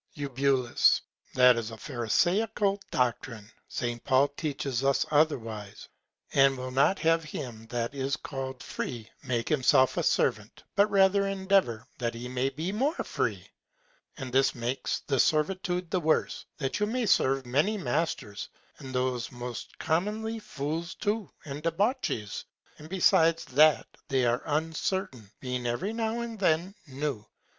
[0.15, 0.27] Eu.
[1.35, 3.51] That is a pharisaical Doctrine.
[3.67, 4.03] St.
[4.03, 5.89] Paul teacheth us otherwise,
[6.33, 11.27] and will not have him that is called free, make himself a Servant, but rather
[11.27, 13.47] endeavour that he may be more free:
[14.17, 18.49] And this makes the Servitude the worse, that you must serve many Masters,
[18.79, 22.45] and those most commonly Fools too, and Debauchees;
[22.79, 27.23] and besides that, they are uncertain, being every now and then new.